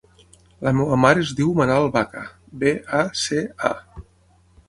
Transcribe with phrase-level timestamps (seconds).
[0.67, 2.23] La meva mare es diu Manal Baca:
[2.63, 4.03] be, a, ce, a.